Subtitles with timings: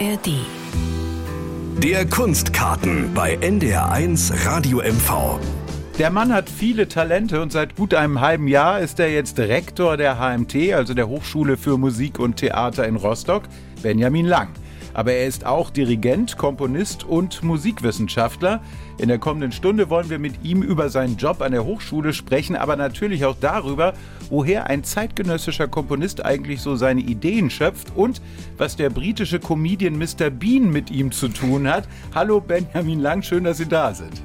[0.00, 0.28] ARD.
[1.78, 5.38] Der Kunstkarten bei NDR1 Radio MV.
[5.98, 9.96] Der Mann hat viele Talente und seit gut einem halben Jahr ist er jetzt Rektor
[9.96, 13.44] der HMT, also der Hochschule für Musik und Theater in Rostock,
[13.82, 14.48] Benjamin Lang.
[14.94, 18.62] Aber er ist auch Dirigent, Komponist und Musikwissenschaftler.
[18.96, 22.54] In der kommenden Stunde wollen wir mit ihm über seinen Job an der Hochschule sprechen,
[22.54, 23.92] aber natürlich auch darüber,
[24.30, 28.22] woher ein zeitgenössischer Komponist eigentlich so seine Ideen schöpft und
[28.56, 30.30] was der britische Comedian Mr.
[30.30, 31.88] Bean mit ihm zu tun hat.
[32.14, 34.22] Hallo Benjamin Lang, schön, dass Sie da sind.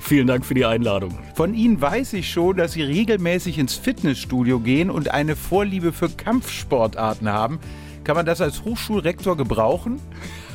[0.00, 1.16] Vielen Dank für die Einladung.
[1.34, 6.08] Von Ihnen weiß ich schon, dass Sie regelmäßig ins Fitnessstudio gehen und eine Vorliebe für
[6.08, 7.60] Kampfsportarten haben.
[8.10, 10.00] Kann man das als Hochschulrektor gebrauchen?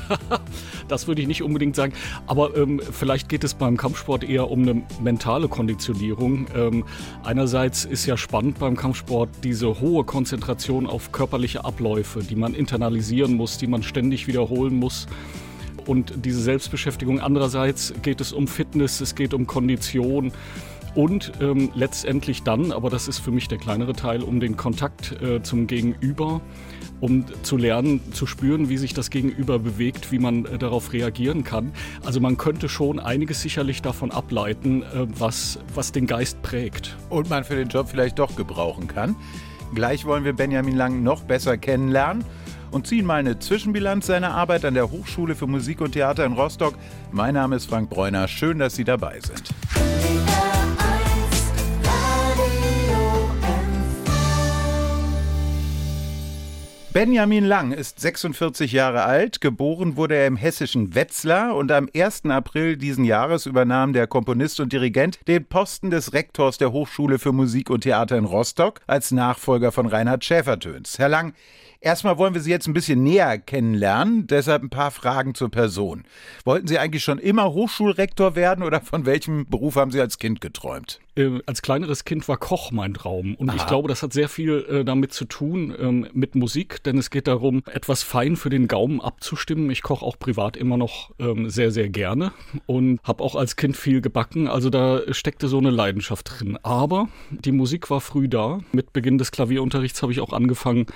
[0.90, 1.94] das würde ich nicht unbedingt sagen.
[2.28, 6.48] Aber ähm, vielleicht geht es beim Kampfsport eher um eine mentale Konditionierung.
[6.54, 6.84] Ähm,
[7.24, 13.36] einerseits ist ja spannend beim Kampfsport diese hohe Konzentration auf körperliche Abläufe, die man internalisieren
[13.36, 15.08] muss, die man ständig wiederholen muss.
[15.86, 17.22] Und diese Selbstbeschäftigung.
[17.22, 20.34] Andererseits geht es um Fitness, es geht um Kondition.
[20.96, 25.22] Und ähm, letztendlich dann, aber das ist für mich der kleinere Teil, um den Kontakt
[25.22, 26.42] äh, zum Gegenüber
[27.02, 31.44] um zu lernen, zu spüren, wie sich das Gegenüber bewegt, wie man äh, darauf reagieren
[31.44, 31.72] kann.
[32.06, 36.96] Also man könnte schon einiges sicherlich davon ableiten, äh, was, was den Geist prägt.
[37.10, 39.16] Und man für den Job vielleicht doch gebrauchen kann.
[39.74, 42.24] Gleich wollen wir Benjamin Lang noch besser kennenlernen
[42.72, 46.34] und ziehen mal eine Zwischenbilanz seiner Arbeit an der Hochschule für Musik und Theater in
[46.34, 46.76] Rostock.
[47.12, 48.28] Mein Name ist Frank Bräuner.
[48.28, 49.95] Schön, dass Sie dabei sind.
[56.96, 59.42] Benjamin Lang ist 46 Jahre alt.
[59.42, 62.24] Geboren wurde er im hessischen Wetzlar und am 1.
[62.28, 67.34] April diesen Jahres übernahm der Komponist und Dirigent den Posten des Rektors der Hochschule für
[67.34, 70.98] Musik und Theater in Rostock als Nachfolger von Reinhard Schäfertöns.
[70.98, 71.34] Herr Lang,
[71.86, 76.04] Erstmal wollen wir Sie jetzt ein bisschen näher kennenlernen, deshalb ein paar Fragen zur Person.
[76.44, 80.42] Wollten Sie eigentlich schon immer Hochschulrektor werden oder von welchem Beruf haben Sie als Kind
[80.42, 81.00] geträumt?
[81.16, 83.36] Äh, als kleineres Kind war Koch mein Traum.
[83.36, 83.58] Und Aha.
[83.58, 87.12] ich glaube, das hat sehr viel äh, damit zu tun, ähm, mit Musik, denn es
[87.12, 89.70] geht darum, etwas fein für den Gaumen abzustimmen.
[89.70, 92.32] Ich koche auch privat immer noch ähm, sehr, sehr gerne
[92.66, 94.48] und habe auch als Kind viel gebacken.
[94.48, 96.58] Also da steckte so eine Leidenschaft drin.
[96.64, 98.62] Aber die Musik war früh da.
[98.72, 100.88] Mit Beginn des Klavierunterrichts habe ich auch angefangen,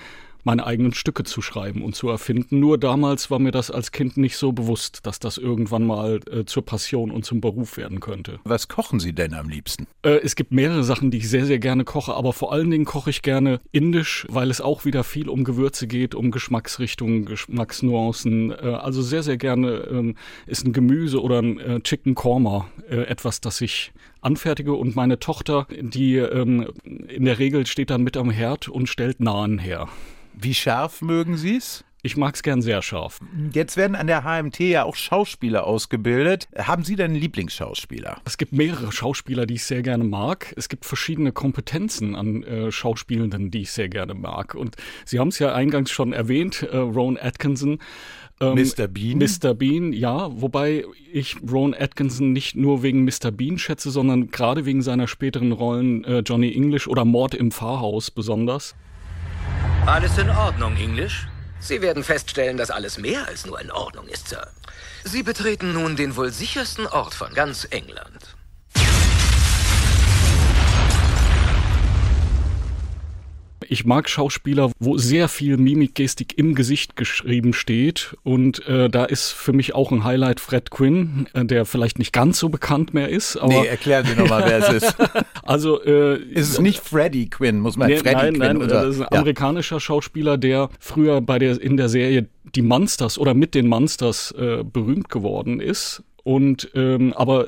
[0.44, 2.60] meine eigenen Stücke zu schreiben und zu erfinden.
[2.60, 6.46] Nur damals war mir das als Kind nicht so bewusst, dass das irgendwann mal äh,
[6.46, 8.40] zur Passion und zum Beruf werden könnte.
[8.44, 9.88] Was kochen Sie denn am liebsten?
[10.04, 12.86] Äh, es gibt mehrere Sachen, die ich sehr, sehr gerne koche, aber vor allen Dingen
[12.86, 18.52] koche ich gerne indisch, weil es auch wieder viel um Gewürze geht, um Geschmacksrichtungen, Geschmacksnuancen.
[18.52, 23.02] Äh, also sehr, sehr gerne ähm, ist ein Gemüse oder ein äh, Chicken Korma äh,
[23.04, 23.92] etwas, das ich
[24.22, 28.88] anfertige und meine Tochter, die ähm, in der Regel steht dann mit am Herd und
[28.88, 29.88] stellt Nahen her.
[30.34, 31.84] Wie scharf mögen Sie es?
[32.02, 33.20] Ich mag es gern sehr scharf.
[33.52, 36.48] Jetzt werden an der HMT ja auch Schauspieler ausgebildet.
[36.58, 38.22] Haben Sie denn einen Lieblingsschauspieler?
[38.24, 40.54] Es gibt mehrere Schauspieler, die ich sehr gerne mag.
[40.56, 44.56] Es gibt verschiedene Kompetenzen an äh, Schauspielenden, die ich sehr gerne mag.
[44.56, 47.80] Und Sie haben es ja eingangs schon erwähnt, äh, Rowan Atkinson.
[48.42, 48.88] Ähm, Mr.
[48.88, 49.18] Bean?
[49.18, 49.54] Mr.
[49.54, 50.30] Bean, ja.
[50.32, 53.32] Wobei ich Rowan Atkinson nicht nur wegen Mr.
[53.32, 58.12] Bean schätze, sondern gerade wegen seiner späteren Rollen äh, Johnny English oder Mord im Pfarrhaus
[58.12, 58.76] besonders.
[59.86, 61.28] Alles in Ordnung, English?
[61.60, 64.48] Sie werden feststellen, dass alles mehr als nur in Ordnung ist, Sir.
[65.04, 68.39] Sie betreten nun den wohl sichersten Ort von ganz England.
[73.72, 78.18] Ich mag Schauspieler, wo sehr viel Mimikgestik im Gesicht geschrieben steht.
[78.24, 82.12] Und äh, da ist für mich auch ein Highlight Fred Quinn, äh, der vielleicht nicht
[82.12, 83.38] ganz so bekannt mehr ist.
[83.38, 84.96] Aber nee, erklären Sie nochmal, wer es ist.
[85.44, 88.86] also äh, ist es nicht Freddie Quinn, muss man nee, Freddie nein, Quinn nein, oder?
[88.86, 89.20] Das ist ein ja.
[89.20, 94.32] amerikanischer Schauspieler, der früher bei der in der Serie Die Monsters oder mit den Monsters
[94.32, 96.02] äh, berühmt geworden ist.
[96.24, 97.46] Und ähm, aber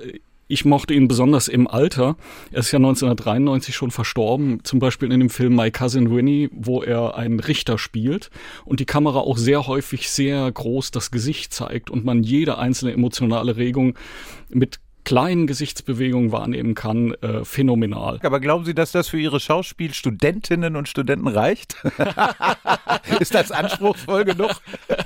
[0.52, 2.18] ich mochte ihn besonders im Alter.
[2.52, 6.84] Er ist ja 1993 schon verstorben, zum Beispiel in dem Film My Cousin Winnie, wo
[6.84, 8.30] er einen Richter spielt
[8.66, 12.92] und die Kamera auch sehr häufig sehr groß das Gesicht zeigt und man jede einzelne
[12.92, 13.98] emotionale Regung
[14.50, 18.20] mit kleinen Gesichtsbewegungen wahrnehmen kann, äh, phänomenal.
[18.24, 21.76] Aber glauben Sie, dass das für Ihre Schauspielstudentinnen und Studenten reicht?
[23.20, 24.52] ist das anspruchsvoll genug?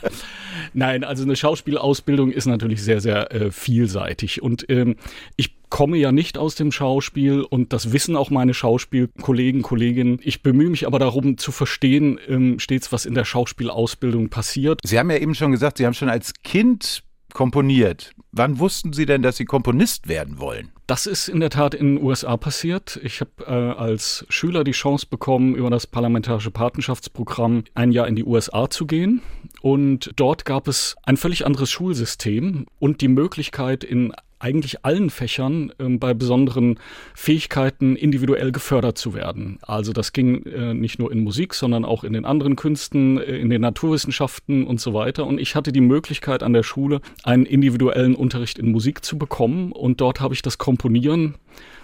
[0.73, 4.41] Nein, also eine Schauspielausbildung ist natürlich sehr, sehr äh, vielseitig.
[4.41, 4.95] Und ähm,
[5.37, 10.19] ich komme ja nicht aus dem Schauspiel und das wissen auch meine Schauspielkollegen, Kolleginnen.
[10.23, 14.79] Ich bemühe mich aber darum zu verstehen, ähm, stets was in der Schauspielausbildung passiert.
[14.83, 17.03] Sie haben ja eben schon gesagt, Sie haben schon als Kind
[17.35, 18.13] komponiert.
[18.31, 20.71] Wann wussten Sie denn, dass Sie Komponist werden wollen?
[20.87, 22.99] Das ist in der Tat in den USA passiert.
[23.03, 28.15] Ich habe äh, als Schüler die Chance bekommen, über das Parlamentarische Patenschaftsprogramm ein Jahr in
[28.15, 29.21] die USA zu gehen.
[29.61, 35.71] Und dort gab es ein völlig anderes Schulsystem und die Möglichkeit, in eigentlich allen Fächern
[35.77, 36.79] äh, bei besonderen
[37.13, 39.59] Fähigkeiten individuell gefördert zu werden.
[39.61, 43.37] Also das ging äh, nicht nur in Musik, sondern auch in den anderen Künsten, äh,
[43.37, 45.25] in den Naturwissenschaften und so weiter.
[45.25, 49.71] Und ich hatte die Möglichkeit an der Schule einen individuellen Unterricht in Musik zu bekommen
[49.71, 51.35] und dort habe ich das Komponieren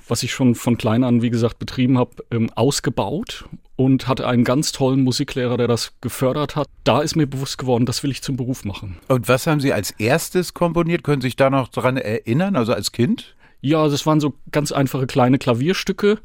[0.07, 3.45] was ich schon von klein an, wie gesagt, betrieben habe, ähm, ausgebaut
[3.75, 6.67] und hatte einen ganz tollen Musiklehrer, der das gefördert hat.
[6.83, 8.97] Da ist mir bewusst geworden, das will ich zum Beruf machen.
[9.07, 11.03] Und was haben Sie als erstes komponiert?
[11.03, 13.35] Können Sie sich da noch daran erinnern, also als Kind?
[13.61, 16.19] Ja, das waren so ganz einfache kleine Klavierstücke.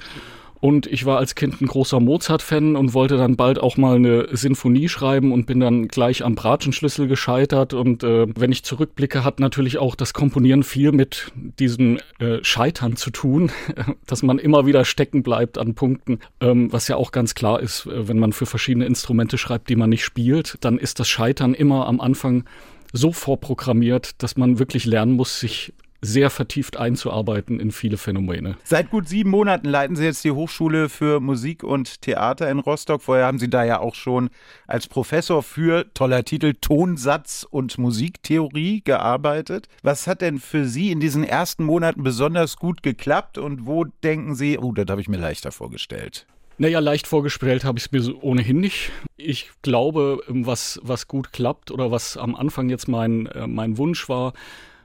[0.61, 4.29] Und ich war als Kind ein großer Mozart-Fan und wollte dann bald auch mal eine
[4.33, 7.75] Sinfonie schreiben und bin dann gleich am Bratschenschlüssel gescheitert.
[7.75, 12.97] Und äh, wenn ich zurückblicke, hat natürlich auch das Komponieren viel mit diesem äh, Scheitern
[12.97, 13.53] zu tun,
[14.07, 17.87] dass man immer wieder stecken bleibt an Punkten, ähm, was ja auch ganz klar ist,
[17.87, 21.55] äh, wenn man für verschiedene Instrumente schreibt, die man nicht spielt, dann ist das Scheitern
[21.55, 22.45] immer am Anfang
[22.93, 25.75] so vorprogrammiert, dass man wirklich lernen muss, sich
[26.07, 28.57] sehr vertieft einzuarbeiten in viele Phänomene.
[28.65, 33.03] Seit gut sieben Monaten leiten Sie jetzt die Hochschule für Musik und Theater in Rostock.
[33.03, 34.31] Vorher haben Sie da ja auch schon
[34.67, 39.69] als Professor für, toller Titel, Tonsatz und Musiktheorie gearbeitet.
[39.83, 44.35] Was hat denn für Sie in diesen ersten Monaten besonders gut geklappt und wo denken
[44.35, 46.27] Sie, oh, das habe ich mir leichter vorgestellt?
[46.59, 48.91] Naja, leicht vorgestellt habe ich es mir so ohnehin nicht.
[49.17, 54.09] Ich glaube, was, was gut klappt oder was am Anfang jetzt mein, äh, mein Wunsch
[54.09, 54.33] war,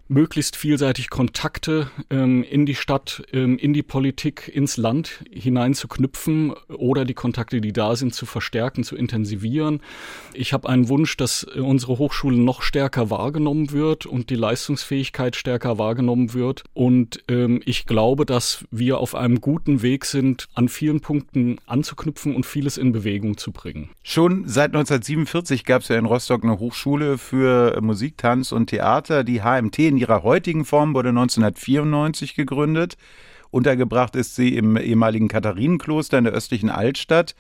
[0.07, 5.87] möglichst vielseitig Kontakte ähm, in die Stadt, ähm, in die Politik, ins Land hinein zu
[5.87, 9.81] knüpfen oder die Kontakte, die da sind, zu verstärken, zu intensivieren.
[10.33, 15.35] Ich habe einen Wunsch, dass äh, unsere Hochschule noch stärker wahrgenommen wird und die Leistungsfähigkeit
[15.35, 16.63] stärker wahrgenommen wird.
[16.73, 22.35] Und ähm, ich glaube, dass wir auf einem guten Weg sind, an vielen Punkten anzuknüpfen
[22.35, 23.89] und vieles in Bewegung zu bringen.
[24.03, 29.23] Schon seit 1947 gab es ja in Rostock eine Hochschule für Musik, Tanz und Theater,
[29.23, 32.97] die HMT in ihrer heutigen Form wurde 1994 gegründet.
[33.51, 37.35] Untergebracht ist sie im ehemaligen Katharinenkloster in der östlichen Altstadt.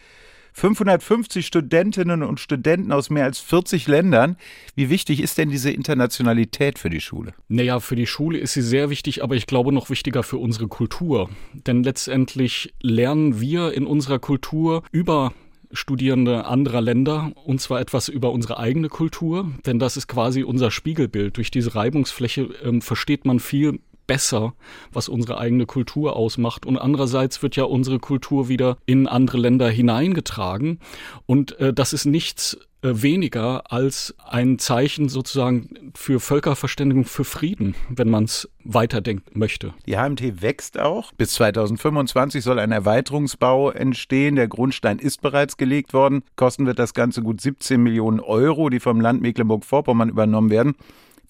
[0.53, 4.35] 550 Studentinnen und Studenten aus mehr als 40 Ländern.
[4.75, 7.33] Wie wichtig ist denn diese Internationalität für die Schule?
[7.47, 10.67] Naja, für die Schule ist sie sehr wichtig, aber ich glaube noch wichtiger für unsere
[10.67, 11.29] Kultur.
[11.53, 15.33] Denn letztendlich lernen wir in unserer Kultur über
[15.73, 20.71] Studierende anderer Länder und zwar etwas über unsere eigene Kultur, denn das ist quasi unser
[20.71, 21.37] Spiegelbild.
[21.37, 23.79] Durch diese Reibungsfläche ähm, versteht man viel
[24.11, 24.53] besser,
[24.91, 26.65] was unsere eigene Kultur ausmacht.
[26.65, 30.79] Und andererseits wird ja unsere Kultur wieder in andere Länder hineingetragen.
[31.25, 37.73] Und äh, das ist nichts äh, weniger als ein Zeichen sozusagen für Völkerverständigung, für Frieden,
[37.87, 39.73] wenn man es weiterdenken möchte.
[39.87, 41.13] Die HMT wächst auch.
[41.13, 44.35] Bis 2025 soll ein Erweiterungsbau entstehen.
[44.35, 46.23] Der Grundstein ist bereits gelegt worden.
[46.35, 50.73] Kosten wird das Ganze gut 17 Millionen Euro, die vom Land Mecklenburg-Vorpommern übernommen werden.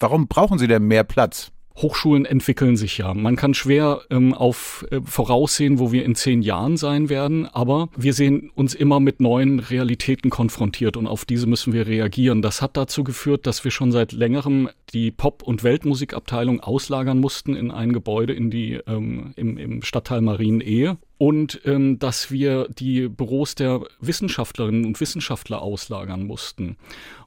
[0.00, 1.52] Warum brauchen Sie denn mehr Platz?
[1.76, 3.14] Hochschulen entwickeln sich ja.
[3.14, 7.88] Man kann schwer ähm, auf äh, voraussehen, wo wir in zehn Jahren sein werden, aber
[7.96, 12.42] wir sehen uns immer mit neuen Realitäten konfrontiert und auf diese müssen wir reagieren.
[12.42, 17.54] Das hat dazu geführt, dass wir schon seit längerem die Pop- und Weltmusikabteilung auslagern mussten
[17.54, 23.06] in ein Gebäude in die ähm, im, im Stadtteil Marienehe und ähm, dass wir die
[23.06, 26.76] Büros der Wissenschaftlerinnen und Wissenschaftler auslagern mussten.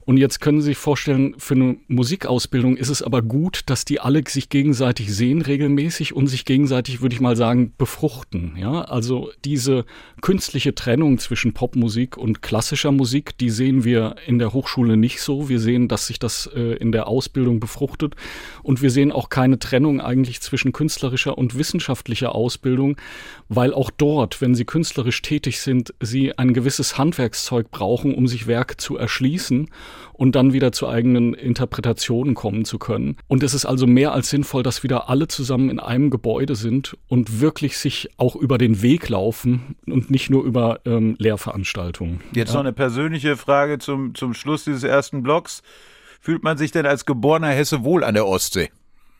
[0.06, 3.98] Und jetzt können Sie sich vorstellen, für eine Musikausbildung ist es aber gut, dass die
[3.98, 8.54] alle sich gegenseitig sehen regelmäßig und sich gegenseitig, würde ich mal sagen, befruchten.
[8.56, 9.84] Ja, also diese
[10.20, 15.48] künstliche Trennung zwischen Popmusik und klassischer Musik, die sehen wir in der Hochschule nicht so.
[15.48, 18.14] Wir sehen, dass sich das äh, in der Ausbildung befruchtet
[18.62, 22.96] und wir sehen auch keine Trennung eigentlich zwischen künstlerischer und wissenschaftlicher Ausbildung,
[23.48, 28.48] weil auch dort, wenn sie künstlerisch tätig sind, sie ein gewisses Handwerkszeug brauchen, um sich
[28.48, 29.70] Werk zu erschließen
[30.12, 33.16] und dann wieder zu eigenen Interpretationen kommen zu können.
[33.28, 36.96] Und es ist also mehr als sinnvoll, dass wieder alle zusammen in einem Gebäude sind
[37.06, 42.20] und wirklich sich auch über den Weg laufen und nicht nur über ähm, Lehrveranstaltungen.
[42.34, 42.54] Jetzt ja.
[42.54, 45.62] noch eine persönliche Frage zum, zum Schluss dieses ersten Blocks.
[46.20, 48.70] Fühlt man sich denn als geborener Hesse wohl an der Ostsee?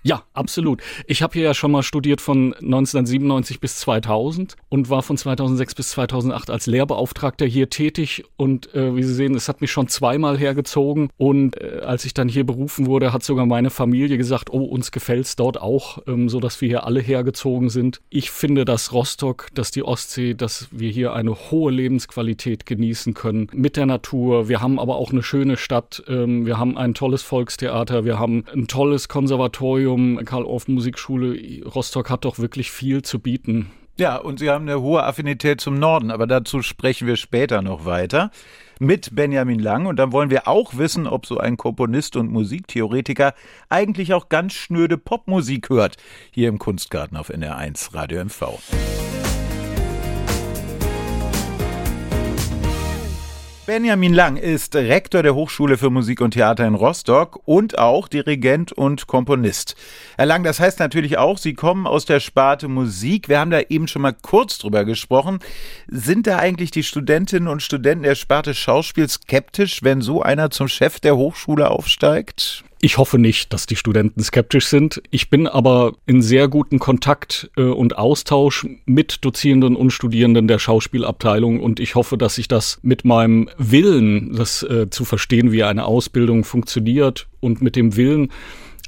[0.07, 0.83] Ja, absolut.
[1.09, 5.75] Ich habe hier ja schon mal studiert von 1997 bis 2000 und war von 2006
[5.75, 8.23] bis 2008 als Lehrbeauftragter hier tätig.
[8.37, 11.09] Und äh, wie Sie sehen, es hat mich schon zweimal hergezogen.
[11.17, 14.93] Und äh, als ich dann hier berufen wurde, hat sogar meine Familie gesagt, oh, uns
[14.93, 18.01] gefällt's dort auch, ähm, so dass wir hier alle hergezogen sind.
[18.09, 23.49] Ich finde, dass Rostock, dass die Ostsee, dass wir hier eine hohe Lebensqualität genießen können
[23.53, 24.49] mit der Natur.
[24.49, 26.05] Wir haben aber auch eine schöne Stadt.
[26.07, 28.05] Ähm, wir haben ein tolles Volkstheater.
[28.05, 33.71] Wir haben ein tolles Konservatorium Museum, Karl-Orff Musikschule Rostock hat doch wirklich viel zu bieten.
[33.99, 37.87] Ja, und Sie haben eine hohe Affinität zum Norden, aber dazu sprechen wir später noch
[37.87, 38.31] weiter
[38.79, 39.87] mit Benjamin Lang.
[39.87, 43.33] Und dann wollen wir auch wissen, ob so ein Komponist und Musiktheoretiker
[43.71, 45.97] eigentlich auch ganz schnöde Popmusik hört.
[46.31, 48.59] Hier im Kunstgarten auf NR1 Radio MV.
[53.67, 58.71] Benjamin Lang ist Rektor der Hochschule für Musik und Theater in Rostock und auch Dirigent
[58.71, 59.75] und Komponist.
[60.17, 63.29] Herr Lang, das heißt natürlich auch, Sie kommen aus der Sparte Musik.
[63.29, 65.41] Wir haben da eben schon mal kurz drüber gesprochen.
[65.89, 70.69] Sind da eigentlich die Studentinnen und Studenten der Sparte Schauspiel skeptisch, wenn so einer zum
[70.69, 72.66] Chef der Hochschule aufsteigt?
[72.79, 75.03] Ich hoffe nicht, dass die Studenten skeptisch sind.
[75.11, 80.59] Ich bin aber in sehr guten Kontakt äh, und Austausch mit Dozierenden und Studierenden der
[80.59, 85.63] Schauspielabteilung und ich hoffe, dass ich das mit meinem Willen, das äh, zu verstehen, wie
[85.63, 88.31] eine Ausbildung funktioniert und mit dem Willen,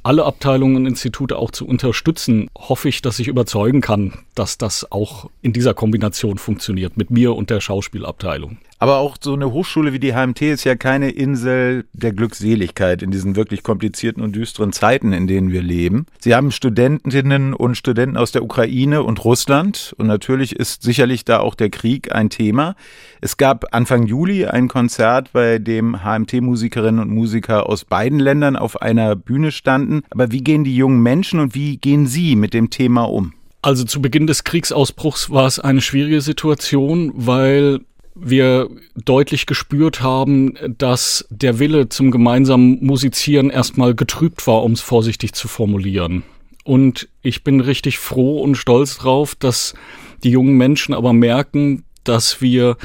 [0.03, 4.91] alle Abteilungen und Institute auch zu unterstützen, hoffe ich, dass ich überzeugen kann, dass das
[4.93, 8.59] auch in dieser Kombination funktioniert mit mir und der Schauspielabteilung.
[8.81, 13.11] Aber auch so eine Hochschule wie die HMT ist ja keine Insel der Glückseligkeit in
[13.11, 16.07] diesen wirklich komplizierten und düsteren Zeiten, in denen wir leben.
[16.21, 21.41] Sie haben Studentinnen und Studenten aus der Ukraine und Russland und natürlich ist sicherlich da
[21.41, 22.77] auch der Krieg ein Thema.
[23.21, 28.81] Es gab Anfang Juli ein Konzert, bei dem HMT-Musikerinnen und Musiker aus beiden Ländern auf
[28.81, 30.03] einer Bühne standen.
[30.11, 33.35] Aber wie gehen die jungen Menschen und wie gehen Sie mit dem Thema um?
[33.61, 37.81] Also zu Beginn des Kriegsausbruchs war es eine schwierige Situation, weil
[38.21, 44.81] wir deutlich gespürt haben, dass der Wille zum gemeinsamen Musizieren erstmal getrübt war, um es
[44.81, 46.23] vorsichtig zu formulieren.
[46.65, 49.75] Und ich bin richtig froh und stolz drauf, dass
[50.23, 52.77] die jungen Menschen aber merken, dass wir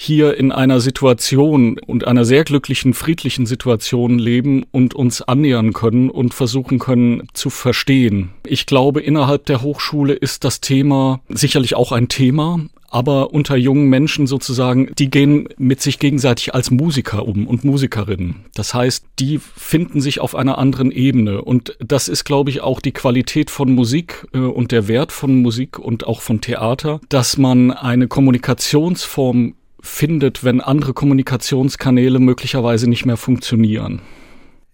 [0.00, 6.08] hier in einer Situation und einer sehr glücklichen, friedlichen Situation leben und uns annähern können
[6.08, 8.30] und versuchen können zu verstehen.
[8.46, 12.60] Ich glaube, innerhalb der Hochschule ist das Thema sicherlich auch ein Thema,
[12.90, 18.44] aber unter jungen Menschen sozusagen, die gehen mit sich gegenseitig als Musiker um und Musikerinnen.
[18.54, 22.80] Das heißt, die finden sich auf einer anderen Ebene und das ist, glaube ich, auch
[22.80, 27.36] die Qualität von Musik äh, und der Wert von Musik und auch von Theater, dass
[27.36, 34.00] man eine Kommunikationsform findet, wenn andere Kommunikationskanäle möglicherweise nicht mehr funktionieren.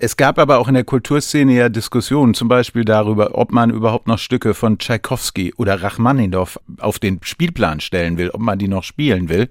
[0.05, 4.07] Es gab aber auch in der Kulturszene ja Diskussionen, zum Beispiel darüber, ob man überhaupt
[4.07, 8.83] noch Stücke von Tschaikowski oder Rachmaninow auf den Spielplan stellen will, ob man die noch
[8.83, 9.49] spielen will.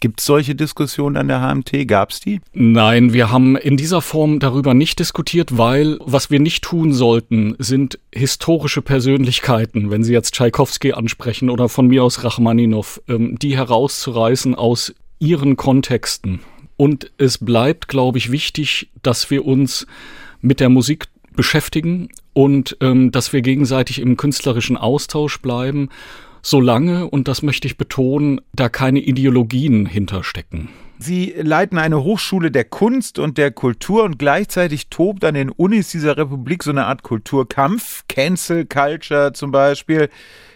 [0.00, 1.86] Gibt es solche Diskussionen an der HMT?
[1.86, 2.40] Gab es die?
[2.54, 7.54] Nein, wir haben in dieser Form darüber nicht diskutiert, weil was wir nicht tun sollten,
[7.58, 13.54] sind historische Persönlichkeiten, wenn Sie jetzt Tschaikowski ansprechen oder von mir aus Rachmaninow, ähm, die
[13.54, 16.40] herauszureißen aus ihren Kontexten.
[16.80, 19.86] Und es bleibt, glaube ich, wichtig, dass wir uns
[20.40, 25.90] mit der Musik beschäftigen und ähm, dass wir gegenseitig im künstlerischen Austausch bleiben,
[26.40, 30.70] solange, und das möchte ich betonen, da keine Ideologien hinterstecken.
[31.02, 35.88] Sie leiten eine Hochschule der Kunst und der Kultur und gleichzeitig tobt an den Unis
[35.88, 40.10] dieser Republik so eine Art Kulturkampf, Cancel Culture zum Beispiel.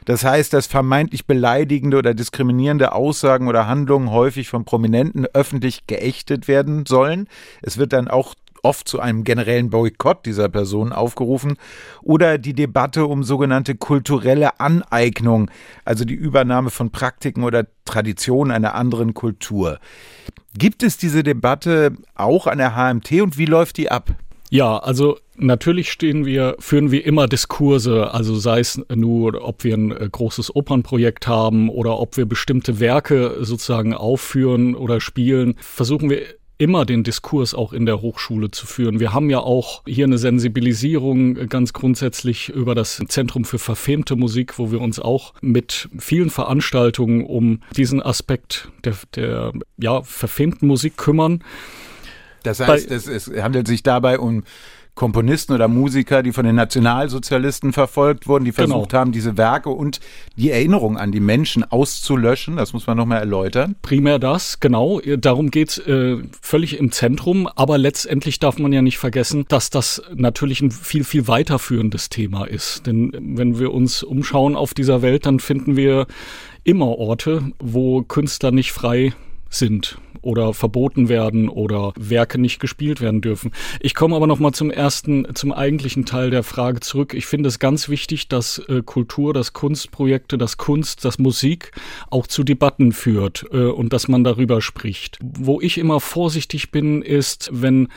[0.05, 6.47] Das heißt, dass vermeintlich beleidigende oder diskriminierende Aussagen oder Handlungen häufig von Prominenten öffentlich geächtet
[6.47, 7.27] werden sollen.
[7.63, 8.35] Es wird dann auch
[8.65, 11.57] oft zu einem generellen Boykott dieser Person aufgerufen
[12.03, 15.51] oder die Debatte um sogenannte kulturelle Aneignung,
[15.85, 19.79] also die Übernahme von Praktiken oder Traditionen einer anderen Kultur.
[20.57, 24.15] Gibt es diese Debatte auch an der HMT und wie läuft die ab?
[24.51, 29.75] Ja, also natürlich stehen wir, führen wir immer Diskurse, also sei es nur, ob wir
[29.75, 36.09] ein äh, großes Opernprojekt haben oder ob wir bestimmte Werke sozusagen aufführen oder spielen, versuchen
[36.09, 36.23] wir
[36.59, 39.01] immer den Diskurs auch in der Hochschule zu führen.
[39.01, 44.17] Wir haben ja auch hier eine Sensibilisierung äh, ganz grundsätzlich über das Zentrum für verfemte
[44.17, 50.67] Musik, wo wir uns auch mit vielen Veranstaltungen um diesen Aspekt der, der ja, verfemten
[50.69, 51.43] Musik kümmern.
[52.43, 54.45] Das heißt, es, es handelt sich dabei um
[54.95, 58.69] Komponisten oder Musiker, die von den Nationalsozialisten verfolgt wurden, die genau.
[58.69, 59.01] versucht genau.
[59.01, 60.01] haben, diese Werke und
[60.37, 62.57] die Erinnerung an die Menschen auszulöschen.
[62.57, 63.75] Das muss man nochmal erläutern.
[63.83, 65.01] Primär das, genau.
[65.01, 67.49] Darum geht's äh, völlig im Zentrum.
[67.57, 72.45] Aber letztendlich darf man ja nicht vergessen, dass das natürlich ein viel, viel weiterführendes Thema
[72.45, 72.87] ist.
[72.87, 76.07] Denn wenn wir uns umschauen auf dieser Welt, dann finden wir
[76.63, 79.13] immer Orte, wo Künstler nicht frei
[79.55, 83.53] sind oder verboten werden oder Werke nicht gespielt werden dürfen.
[83.81, 87.15] Ich komme aber noch mal zum ersten, zum eigentlichen Teil der Frage zurück.
[87.15, 91.73] Ich finde es ganz wichtig, dass äh, Kultur, dass Kunstprojekte, dass Kunst, dass Musik
[92.11, 95.19] auch zu Debatten führt äh, und dass man darüber spricht.
[95.23, 97.89] Wo ich immer vorsichtig bin, ist, wenn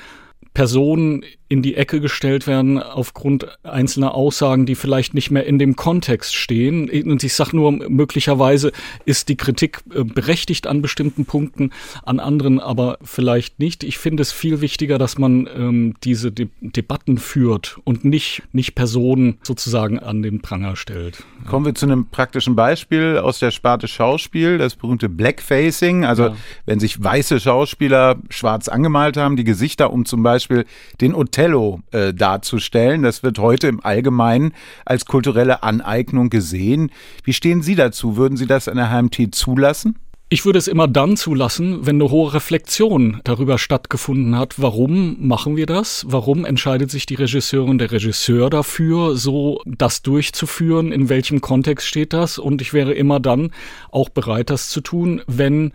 [0.57, 5.75] Personen in die Ecke gestellt werden aufgrund einzelner Aussagen, die vielleicht nicht mehr in dem
[5.75, 6.89] Kontext stehen.
[6.89, 8.71] Und ich sage nur, möglicherweise
[9.05, 11.71] ist die Kritik äh, berechtigt an bestimmten Punkten,
[12.03, 13.83] an anderen aber vielleicht nicht.
[13.83, 18.73] Ich finde es viel wichtiger, dass man ähm, diese De Debatten führt und nicht, nicht
[18.73, 21.23] Personen sozusagen an den Pranger stellt.
[21.47, 26.03] Kommen wir zu einem praktischen Beispiel aus der Sparte Schauspiel, das berühmte Blackfacing.
[26.03, 26.35] Also ja.
[26.65, 30.65] wenn sich weiße Schauspieler schwarz angemalt haben, die Gesichter, um zum Beispiel
[31.01, 33.03] den Othello äh, darzustellen.
[33.03, 34.53] Das wird heute im Allgemeinen
[34.85, 36.91] als kulturelle Aneignung gesehen.
[37.23, 38.17] Wie stehen Sie dazu?
[38.17, 39.97] Würden Sie das an der HMT zulassen?
[40.29, 45.55] Ich würde es immer dann zulassen, wenn eine hohe Reflexion darüber stattgefunden hat, warum machen
[45.55, 46.05] wir das?
[46.09, 50.91] Warum entscheidet sich die Regisseurin, der Regisseur dafür, so das durchzuführen?
[50.91, 52.39] In welchem Kontext steht das?
[52.39, 53.51] Und ich wäre immer dann
[53.89, 55.71] auch bereit, das zu tun, wenn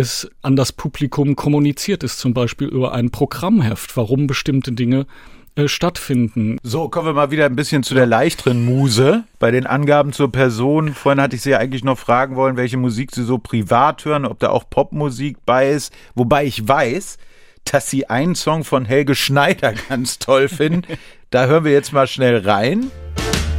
[0.00, 5.06] es an das Publikum kommuniziert ist, zum Beispiel über ein Programmheft, warum bestimmte Dinge
[5.54, 6.58] äh, stattfinden.
[6.62, 9.24] So, kommen wir mal wieder ein bisschen zu der leichteren Muse.
[9.38, 12.76] Bei den Angaben zur Person, vorhin hatte ich Sie ja eigentlich noch fragen wollen, welche
[12.76, 15.92] Musik Sie so privat hören, ob da auch Popmusik bei ist.
[16.14, 17.18] Wobei ich weiß,
[17.64, 20.82] dass Sie einen Song von Helge Schneider ganz toll finden.
[21.30, 22.90] da hören wir jetzt mal schnell rein.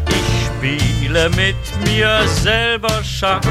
[0.10, 1.56] Ich spiele mit
[1.86, 3.42] mir selber Schach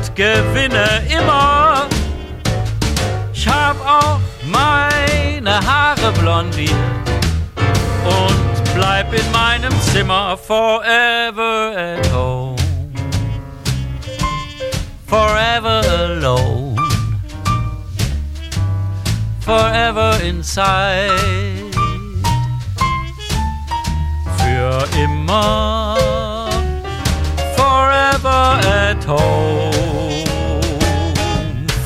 [0.00, 1.86] und gewinne immer.
[3.32, 6.74] Ich hab auch meine Haare blondiert
[8.04, 12.56] und bleib in meinem Zimmer forever at home.
[15.06, 16.76] Forever alone.
[19.40, 21.10] Forever inside.
[24.38, 26.00] Für immer
[28.20, 29.69] forever at home,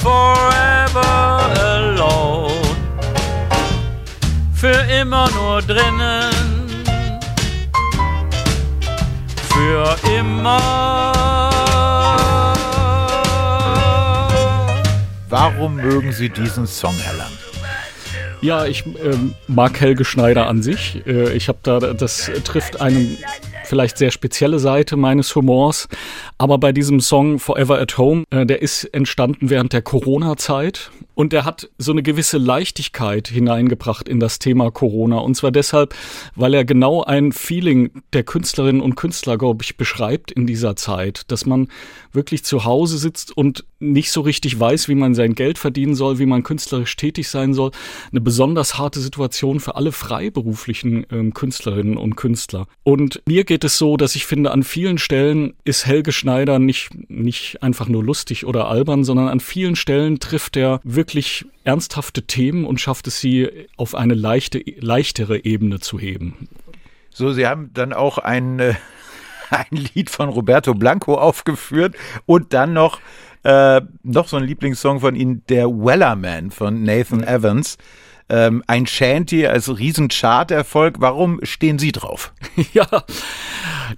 [0.04, 2.52] forever alone,
[4.52, 6.30] für immer nur drinnen,
[9.48, 10.60] für immer.
[15.30, 17.32] Warum mögen Sie diesen Song, Herr Lang?
[18.42, 19.16] Ja, ich äh,
[19.48, 21.02] mag Helge Schneider an sich.
[21.06, 23.16] Äh, ich habe da, das trifft einen
[23.64, 25.88] vielleicht sehr spezielle Seite meines Humors.
[26.38, 31.32] Aber bei diesem Song Forever at Home, äh, der ist entstanden während der Corona-Zeit und
[31.32, 35.18] der hat so eine gewisse Leichtigkeit hineingebracht in das Thema Corona.
[35.18, 35.94] Und zwar deshalb,
[36.34, 41.30] weil er genau ein Feeling der Künstlerinnen und Künstler, glaube ich, beschreibt in dieser Zeit,
[41.30, 41.68] dass man
[42.12, 46.18] wirklich zu Hause sitzt und nicht so richtig weiß, wie man sein Geld verdienen soll,
[46.18, 47.70] wie man künstlerisch tätig sein soll.
[48.10, 52.66] Eine besonders harte Situation für alle freiberuflichen ähm, Künstlerinnen und Künstler.
[52.82, 56.90] Und mir geht es so, dass ich finde, an vielen Stellen ist Helge Schneider nicht,
[57.08, 62.64] nicht einfach nur lustig oder albern, sondern an vielen Stellen trifft er wirklich ernsthafte Themen
[62.64, 66.48] und schafft es sie auf eine leichte, leichtere Ebene zu heben.
[67.10, 68.74] So, Sie haben dann auch ein, äh,
[69.50, 71.94] ein Lied von Roberto Blanco aufgeführt
[72.26, 73.00] und dann noch
[73.44, 77.76] äh, noch so ein Lieblingssong von Ihnen, der Wellerman von Nathan Evans.
[78.28, 80.96] Ähm, ein Shanty als riesen Chart-Erfolg.
[80.98, 82.32] Warum stehen Sie drauf?
[82.72, 82.86] ja,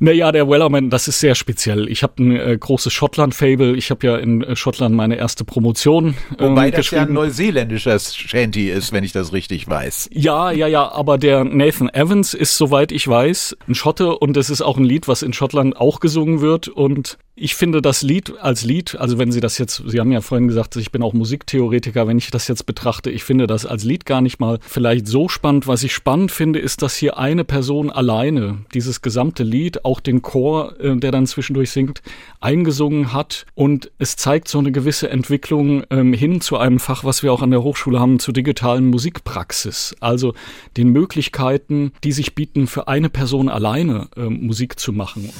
[0.00, 1.88] naja, der Wellerman, das ist sehr speziell.
[1.88, 3.76] Ich habe ein äh, großes Schottland-Fable.
[3.76, 7.98] Ich habe ja in äh, Schottland meine erste Promotion ähm, Wobei das ja ein neuseeländischer
[7.98, 10.10] Shanty ist, wenn ich das richtig weiß.
[10.12, 14.50] Ja, ja, ja, aber der Nathan Evans ist, soweit ich weiß, ein Schotte und es
[14.50, 18.32] ist auch ein Lied, was in Schottland auch gesungen wird und ich finde das Lied
[18.40, 21.12] als Lied, also wenn Sie das jetzt, Sie haben ja vorhin gesagt, ich bin auch
[21.12, 25.06] Musiktheoretiker, wenn ich das jetzt betrachte, ich finde das als Lied gar nicht mal vielleicht
[25.06, 25.66] so spannend.
[25.66, 30.22] Was ich spannend finde, ist, dass hier eine Person alleine dieses gesamte Lied, auch den
[30.22, 32.00] Chor, äh, der dann zwischendurch singt,
[32.40, 37.22] eingesungen hat und es zeigt so eine gewisse Entwicklung ähm, hin zu einem Fach, was
[37.22, 39.94] wir auch an der Hochschule haben, zur digitalen Musikpraxis.
[40.00, 40.32] Also
[40.78, 45.30] den Möglichkeiten, die sich bieten, für eine Person alleine äh, Musik zu machen.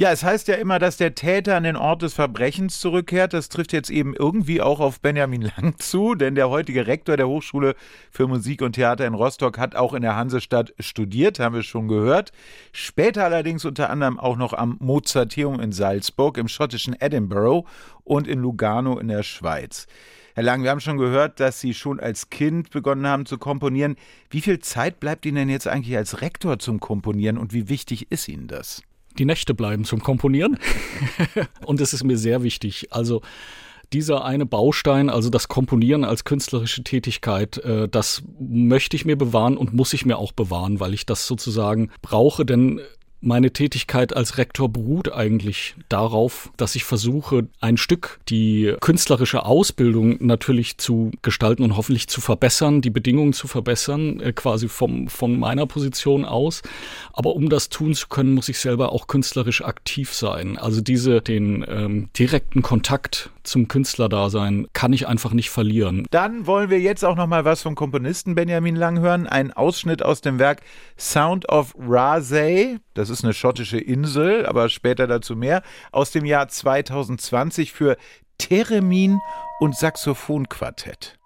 [0.00, 3.34] Ja, es heißt ja immer, dass der Täter an den Ort des Verbrechens zurückkehrt.
[3.34, 7.28] Das trifft jetzt eben irgendwie auch auf Benjamin Lang zu, denn der heutige Rektor der
[7.28, 7.74] Hochschule
[8.10, 11.86] für Musik und Theater in Rostock hat auch in der Hansestadt studiert, haben wir schon
[11.86, 12.32] gehört.
[12.72, 17.68] Später allerdings unter anderem auch noch am Mozarteum in Salzburg, im schottischen Edinburgh
[18.02, 19.86] und in Lugano in der Schweiz.
[20.34, 23.96] Herr Lang, wir haben schon gehört, dass Sie schon als Kind begonnen haben zu komponieren.
[24.30, 28.10] Wie viel Zeit bleibt Ihnen denn jetzt eigentlich als Rektor zum Komponieren und wie wichtig
[28.10, 28.82] ist Ihnen das?
[29.18, 30.58] Die Nächte bleiben zum Komponieren.
[31.66, 32.88] und es ist mir sehr wichtig.
[32.90, 33.22] Also
[33.92, 39.56] dieser eine Baustein, also das Komponieren als künstlerische Tätigkeit, äh, das möchte ich mir bewahren
[39.56, 42.80] und muss ich mir auch bewahren, weil ich das sozusagen brauche, denn
[43.20, 50.16] meine Tätigkeit als Rektor beruht eigentlich darauf, dass ich versuche, ein Stück die künstlerische Ausbildung
[50.20, 55.38] natürlich zu gestalten und hoffentlich zu verbessern, die Bedingungen zu verbessern, äh, quasi vom, von
[55.38, 56.62] meiner Position aus.
[57.12, 60.56] Aber um das tun zu können, muss ich selber auch künstlerisch aktiv sein.
[60.56, 66.06] Also diese, den ähm, direkten Kontakt zum Künstlerdasein kann ich einfach nicht verlieren.
[66.10, 69.26] Dann wollen wir jetzt auch noch mal was vom Komponisten Benjamin Lang hören.
[69.26, 70.60] Ein Ausschnitt aus dem Werk
[70.98, 72.78] Sound of Rasay.
[72.94, 75.62] Das ist eine schottische Insel, aber später dazu mehr.
[75.92, 77.96] Aus dem Jahr 2020 für
[78.38, 79.20] Theremin
[79.60, 81.18] und Saxophonquartett.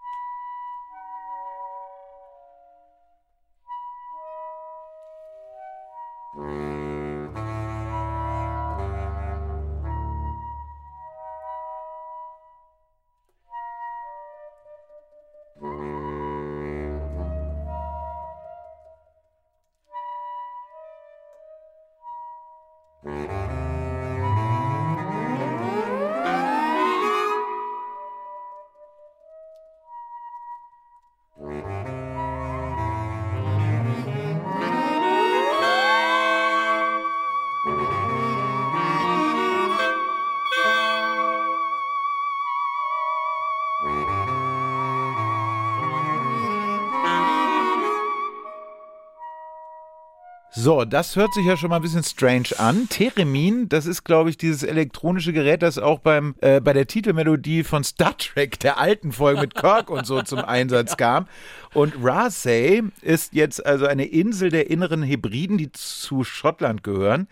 [50.64, 52.88] So, das hört sich ja schon mal ein bisschen strange an.
[52.88, 57.64] Theremin, das ist, glaube ich, dieses elektronische Gerät, das auch beim, äh, bei der Titelmelodie
[57.64, 61.26] von Star Trek, der alten Folge mit Kirk und so zum Einsatz kam.
[61.74, 67.28] Und Rasay ist jetzt also eine Insel der inneren Hebriden, die zu Schottland gehören.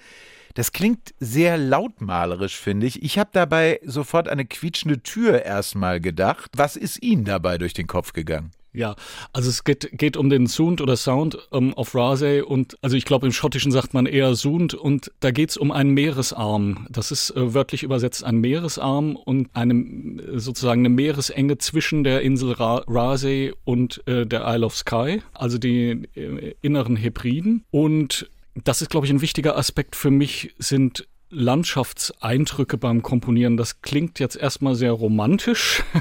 [0.53, 3.03] Das klingt sehr lautmalerisch, finde ich.
[3.03, 6.51] Ich habe dabei sofort eine quietschende Tür erstmal gedacht.
[6.55, 8.51] Was ist Ihnen dabei durch den Kopf gegangen?
[8.75, 8.97] Ja,
[9.35, 13.05] also es geht, geht um den Sound oder Sound ähm, of Rasay und also ich
[13.05, 16.87] glaube im Schottischen sagt man eher Sound und da geht's um einen Meeresarm.
[16.91, 22.53] Das ist äh, wörtlich übersetzt ein Meeresarm und eine sozusagen eine Meeresenge zwischen der Insel
[22.53, 28.31] Ra Rasay und äh, der Isle of Skye, also die äh, inneren Hebriden und
[28.65, 33.57] das ist, glaube ich, ein wichtiger Aspekt für mich, sind Landschaftseindrücke beim Komponieren.
[33.57, 35.83] Das klingt jetzt erstmal sehr romantisch.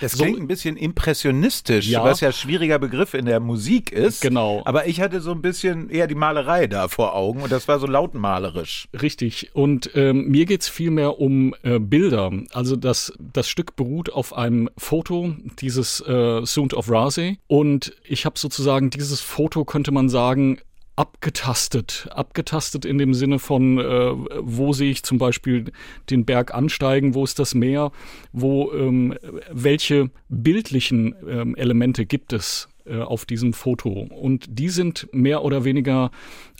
[0.00, 2.04] Das klingt so, ein bisschen impressionistisch, ja.
[2.04, 4.20] was ja ein schwieriger Begriff in der Musik ist.
[4.20, 4.62] Genau.
[4.64, 7.78] Aber ich hatte so ein bisschen eher die Malerei da vor Augen und das war
[7.78, 8.88] so lautmalerisch.
[9.00, 9.50] Richtig.
[9.54, 12.30] Und ähm, mir geht's vielmehr um äh, Bilder.
[12.52, 17.38] Also das, das Stück beruht auf einem Foto dieses äh, Sound of Rasay.
[17.46, 20.58] Und ich habe sozusagen dieses Foto, könnte man sagen,
[20.96, 22.08] abgetastet.
[22.10, 25.72] Abgetastet in dem Sinne von, äh, wo sehe ich zum Beispiel
[26.10, 27.92] den Berg ansteigen, wo ist das Meer,
[28.32, 29.14] wo ähm,
[29.50, 33.90] welche bildlichen ähm, Elemente gibt es äh, auf diesem Foto.
[33.90, 36.10] Und die sind mehr oder weniger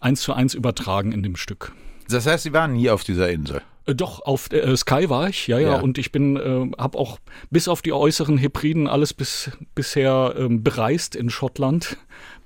[0.01, 1.72] eins zu eins übertragen in dem Stück.
[2.09, 3.62] Das heißt, Sie waren nie auf dieser Insel?
[3.87, 5.81] Äh, doch, auf äh, Sky war ich, ja, ja, ja.
[5.81, 7.18] Und ich bin, äh, habe auch
[7.51, 11.96] bis auf die äußeren Hebriden alles bis, bisher ähm, bereist in Schottland,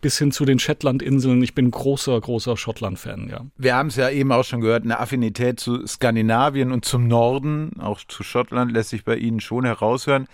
[0.00, 1.42] bis hin zu den Shetlandinseln.
[1.42, 3.46] Ich bin großer, großer Schottland-Fan, ja.
[3.56, 7.72] Wir haben es ja eben auch schon gehört, eine Affinität zu Skandinavien und zum Norden,
[7.80, 10.26] auch zu Schottland, lässt sich bei Ihnen schon heraushören.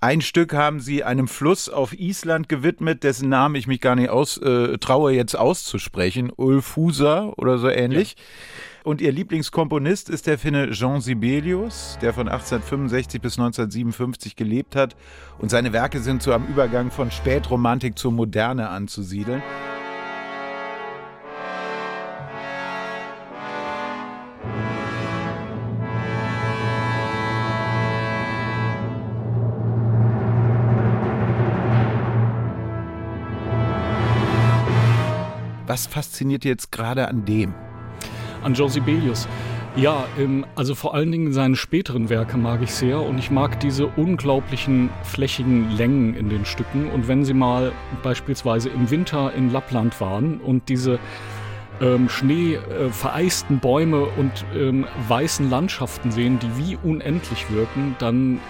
[0.00, 4.10] Ein Stück haben sie einem Fluss auf Island gewidmet, dessen Namen ich mich gar nicht
[4.10, 6.30] aus, äh, traue jetzt auszusprechen.
[6.36, 8.16] Ulfusa oder so ähnlich.
[8.16, 8.24] Ja.
[8.84, 14.94] Und ihr Lieblingskomponist ist der Finne Jean Sibelius, der von 1865 bis 1957 gelebt hat.
[15.38, 19.42] Und seine Werke sind so am Übergang von Spätromantik zur Moderne anzusiedeln.
[35.66, 37.54] Was fasziniert jetzt gerade an dem?
[38.46, 39.28] an Joe Sibelius.
[39.74, 43.60] Ja, ähm, also vor allen Dingen seine späteren Werke mag ich sehr und ich mag
[43.60, 46.88] diese unglaublichen flächigen Längen in den Stücken.
[46.90, 50.98] Und wenn Sie mal beispielsweise im Winter in Lappland waren und diese
[51.82, 58.40] ähm, Schnee äh, Bäume und ähm, weißen Landschaften sehen, die wie unendlich wirken, dann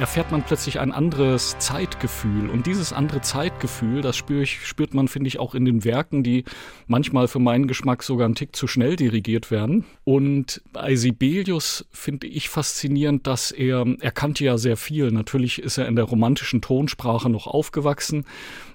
[0.00, 2.48] erfährt man plötzlich ein anderes Zeitgefühl.
[2.50, 6.22] Und dieses andere Zeitgefühl, das spür ich, spürt man, finde ich, auch in den Werken,
[6.22, 6.44] die
[6.86, 9.84] manchmal für meinen Geschmack sogar einen Tick zu schnell dirigiert werden.
[10.04, 15.10] Und bei Sibelius finde ich faszinierend, dass er, er kannte ja sehr viel.
[15.12, 18.24] Natürlich ist er in der romantischen Tonsprache noch aufgewachsen.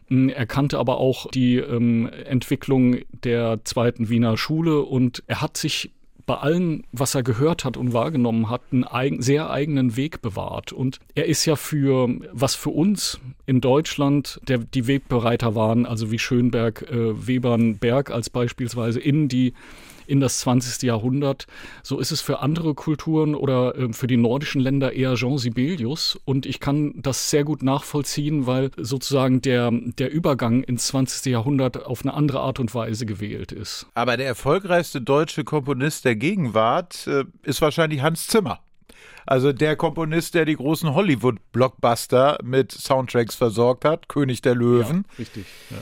[0.10, 5.92] Er kannte aber auch die ähm, Entwicklung der zweiten Wiener Schule und er hat sich
[6.28, 10.74] bei allem, was er gehört hat und wahrgenommen hat, einen eigen, sehr eigenen Weg bewahrt.
[10.74, 16.12] Und er ist ja für, was für uns in Deutschland der, die Wegbereiter waren, also
[16.12, 19.54] wie Schönberg, äh, Webern, Berg als beispielsweise in die
[20.08, 20.84] in das 20.
[20.84, 21.46] Jahrhundert.
[21.84, 26.20] So ist es für andere Kulturen oder äh, für die nordischen Länder eher Jean Sibelius.
[26.26, 31.32] Und ich kann das sehr gut nachvollziehen, weil sozusagen der, der Übergang ins 20.
[31.32, 33.88] Jahrhundert auf eine andere Art und Weise gewählt ist.
[33.94, 38.60] Aber der erfolgreichste deutsche Komponist der Gegenwart äh, ist wahrscheinlich Hans Zimmer.
[39.28, 45.06] Also der Komponist, der die großen Hollywood-Blockbuster mit Soundtracks versorgt hat, König der Löwen.
[45.10, 45.46] Ja, richtig.
[45.70, 45.78] Ja.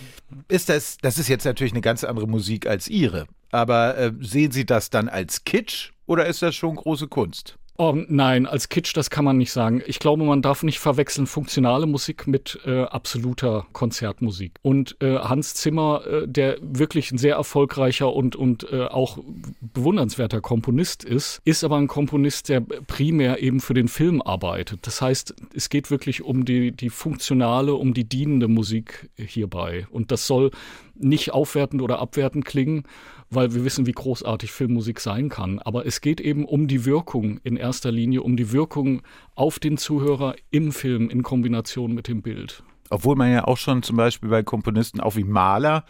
[0.48, 3.28] Ist das, das ist jetzt natürlich eine ganz andere Musik als Ihre.
[3.52, 7.58] Aber äh, sehen Sie das dann als Kitsch oder ist das schon große Kunst?
[7.78, 9.84] Oh, nein, als Kitsch, das kann man nicht sagen.
[9.86, 14.54] Ich glaube, man darf nicht verwechseln funktionale Musik mit äh, absoluter Konzertmusik.
[14.62, 19.18] Und äh, Hans Zimmer, äh, der wirklich ein sehr erfolgreicher und, und äh, auch
[19.60, 24.88] bewundernswerter Komponist ist, ist aber ein Komponist, der primär eben für den Film arbeitet.
[24.88, 29.86] Das heißt, es geht wirklich um die, die funktionale, um die dienende Musik hierbei.
[29.92, 30.52] Und das soll
[30.98, 32.84] nicht aufwertend oder abwertend klingen,
[33.30, 35.60] weil wir wissen, wie großartig Filmmusik sein kann.
[35.60, 39.02] Aber es geht eben um die Wirkung in erster Linie, um die Wirkung
[39.36, 42.64] auf den Zuhörer im Film in Kombination mit dem Bild.
[42.90, 45.86] Obwohl man ja auch schon zum Beispiel bei Komponisten auch wie Mahler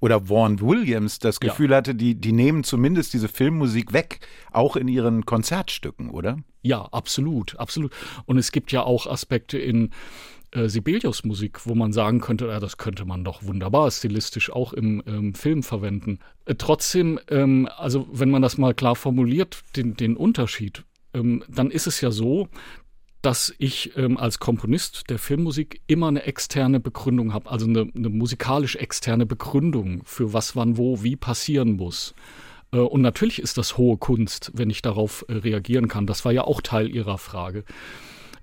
[0.00, 1.76] oder Vaughan Williams das Gefühl ja.
[1.76, 4.18] hatte, die, die nehmen zumindest diese Filmmusik weg,
[4.50, 6.38] auch in ihren Konzertstücken, oder?
[6.62, 7.92] Ja, absolut, absolut.
[8.26, 9.90] Und es gibt ja auch Aspekte in
[10.52, 14.72] äh, Sibelius Musik, wo man sagen könnte, ja, das könnte man doch wunderbar stilistisch auch
[14.72, 16.18] im ähm, Film verwenden.
[16.44, 20.84] Äh, trotzdem, ähm, also wenn man das mal klar formuliert, den, den Unterschied,
[21.14, 22.48] ähm, dann ist es ja so,
[23.22, 28.08] dass ich ähm, als Komponist der Filmmusik immer eine externe Begründung habe, also eine, eine
[28.08, 32.14] musikalisch externe Begründung für was, wann, wo, wie passieren muss.
[32.72, 36.06] Äh, und natürlich ist das hohe Kunst, wenn ich darauf äh, reagieren kann.
[36.06, 37.64] Das war ja auch Teil Ihrer Frage.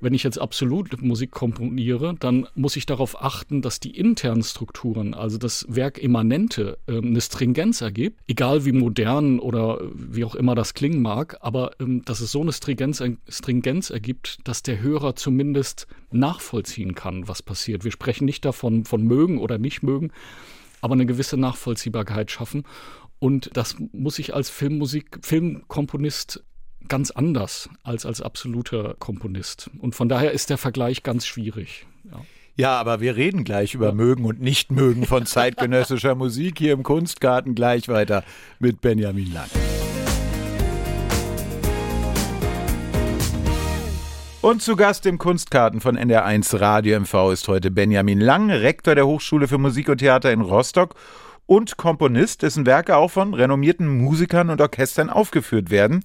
[0.02, 5.14] Wenn ich jetzt absolut Musik komponiere, dann muss ich darauf achten, dass die internen Strukturen,
[5.14, 10.56] also das Werk Immanente, äh, eine Stringenz ergibt, egal wie modern oder wie auch immer
[10.56, 15.16] das klingen mag, aber ähm, dass es so eine Stringenz, Stringenz ergibt, dass der Hörer
[15.16, 17.84] zumindest nachvollziehen kann, was passiert.
[17.84, 20.12] Wir sprechen nicht davon von mögen oder nicht mögen,
[20.82, 22.64] aber eine gewisse Nachvollziehbarkeit schaffen.
[23.20, 26.44] Und das muss ich als Filmmusik, Filmkomponist
[26.88, 29.70] ganz anders als als absoluter Komponist.
[29.80, 31.86] Und von daher ist der Vergleich ganz schwierig.
[32.12, 32.22] Ja.
[32.56, 33.94] Ja, aber wir reden gleich über ja.
[33.94, 38.26] Mögen und Nichtmögen von zeitgenössischer Musik hier im Kunstgarten gleich weiter
[38.60, 39.50] mit Benjamin Lang.
[44.42, 49.06] Und zu Gast im Kunstkarten von NDR1 Radio MV ist heute Benjamin Lang, Rektor der
[49.06, 50.96] Hochschule für Musik und Theater in Rostock
[51.50, 56.04] und Komponist, dessen Werke auch von renommierten Musikern und Orchestern aufgeführt werden.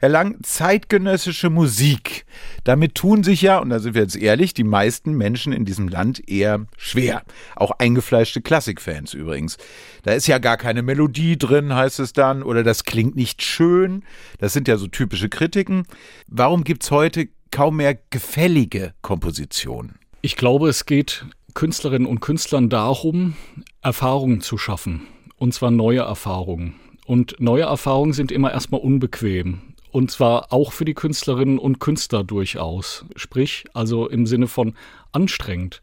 [0.00, 2.24] Herr Lang, zeitgenössische Musik.
[2.64, 5.88] Damit tun sich ja, und da sind wir jetzt ehrlich, die meisten Menschen in diesem
[5.88, 7.24] Land eher schwer.
[7.56, 9.58] Auch eingefleischte Klassikfans übrigens.
[10.02, 14.02] Da ist ja gar keine Melodie drin, heißt es dann, oder das klingt nicht schön.
[14.38, 15.82] Das sind ja so typische Kritiken.
[16.26, 19.98] Warum gibt's heute kaum mehr gefällige Kompositionen?
[20.22, 21.26] Ich glaube, es geht
[21.56, 23.34] Künstlerinnen und Künstlern darum,
[23.80, 25.06] Erfahrungen zu schaffen.
[25.38, 26.74] Und zwar neue Erfahrungen.
[27.06, 29.62] Und neue Erfahrungen sind immer erstmal unbequem.
[29.90, 33.06] Und zwar auch für die Künstlerinnen und Künstler durchaus.
[33.16, 34.74] Sprich, also im Sinne von
[35.12, 35.80] anstrengend.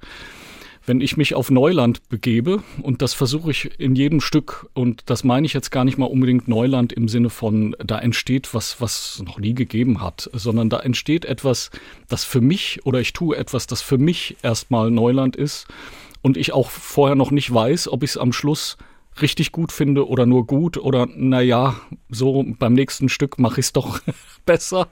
[0.86, 5.24] Wenn ich mich auf Neuland begebe, und das versuche ich in jedem Stück, und das
[5.24, 9.24] meine ich jetzt gar nicht mal unbedingt Neuland im Sinne von, da entsteht was, was
[9.26, 11.72] noch nie gegeben hat, sondern da entsteht etwas,
[12.10, 15.68] das für mich, oder ich tue etwas, das für mich erstmal Neuland ist,
[16.22, 18.78] und ich auch vorher noch nicht weiß, ob ich es am Schluss
[19.22, 21.76] richtig gut finde oder nur gut oder naja,
[22.10, 24.00] so beim nächsten Stück mache ich es doch
[24.46, 24.88] besser.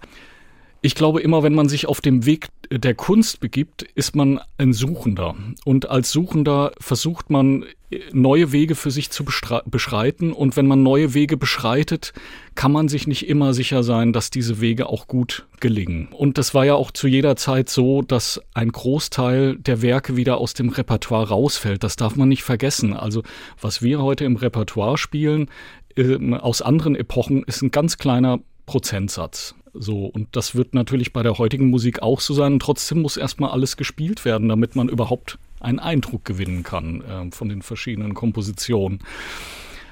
[0.83, 4.73] Ich glaube, immer wenn man sich auf dem Weg der Kunst begibt, ist man ein
[4.73, 5.35] Suchender.
[5.63, 7.65] Und als Suchender versucht man,
[8.13, 10.31] neue Wege für sich zu beschreiten.
[10.33, 12.13] Und wenn man neue Wege beschreitet,
[12.55, 16.07] kann man sich nicht immer sicher sein, dass diese Wege auch gut gelingen.
[16.11, 20.37] Und das war ja auch zu jeder Zeit so, dass ein Großteil der Werke wieder
[20.37, 21.83] aus dem Repertoire rausfällt.
[21.83, 22.93] Das darf man nicht vergessen.
[22.93, 23.23] Also
[23.59, 25.49] was wir heute im Repertoire spielen,
[25.95, 29.53] äh, aus anderen Epochen, ist ein ganz kleiner Prozentsatz.
[29.73, 32.59] So, und das wird natürlich bei der heutigen Musik auch so sein.
[32.59, 37.49] Trotzdem muss erstmal alles gespielt werden, damit man überhaupt einen Eindruck gewinnen kann äh, von
[37.49, 38.99] den verschiedenen Kompositionen.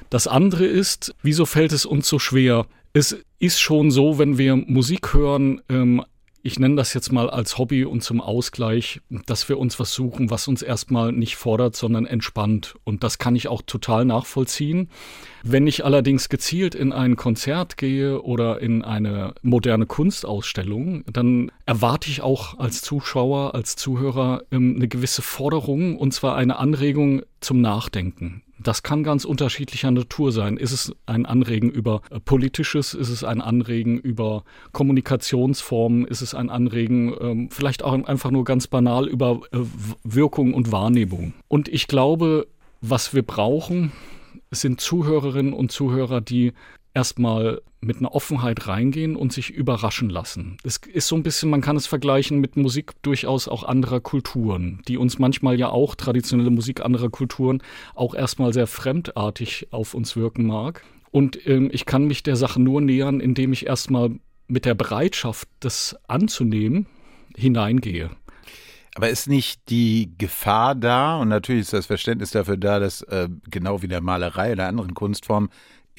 [0.10, 2.66] Das andere ist, wieso fällt es uns so schwer?
[2.94, 6.04] Es ist schon so, wenn wir Musik hören, ähm,
[6.42, 10.30] ich nenne das jetzt mal als Hobby und zum Ausgleich, dass wir uns was suchen,
[10.30, 12.76] was uns erstmal nicht fordert, sondern entspannt.
[12.84, 14.90] Und das kann ich auch total nachvollziehen.
[15.44, 22.10] Wenn ich allerdings gezielt in ein Konzert gehe oder in eine moderne Kunstausstellung, dann erwarte
[22.10, 27.62] ich auch als Zuschauer, als Zuhörer ähm, eine gewisse Forderung und zwar eine Anregung, zum
[27.62, 28.44] Nachdenken.
[28.62, 30.58] Das kann ganz unterschiedlicher Natur sein.
[30.58, 32.94] Ist es ein Anregen über äh, Politisches?
[32.94, 36.06] Ist es ein Anregen über Kommunikationsformen?
[36.06, 39.60] Ist es ein Anregen ähm, vielleicht auch einfach nur ganz banal über äh,
[40.04, 41.34] Wirkung und Wahrnehmung?
[41.48, 42.48] Und ich glaube,
[42.82, 43.94] was wir brauchen,
[44.52, 46.54] sind Zuhörerinnen und Zuhörer, die
[46.94, 50.58] erstmal mit einer Offenheit reingehen und sich überraschen lassen.
[50.64, 54.82] Es ist so ein bisschen, man kann es vergleichen mit Musik durchaus auch anderer Kulturen,
[54.88, 57.62] die uns manchmal ja auch, traditionelle Musik anderer Kulturen,
[57.96, 60.84] auch erstmal sehr fremdartig auf uns wirken mag.
[61.12, 64.12] Und ähm, ich kann mich der Sache nur nähern, indem ich erstmal
[64.48, 66.88] mit der Bereitschaft, das anzunehmen,
[67.36, 68.10] hineingehe.
[68.96, 73.30] Aber ist nicht die Gefahr da, und natürlich ist das Verständnis dafür da, dass äh,
[73.50, 75.50] genau wie der Malerei oder anderen Kunstformen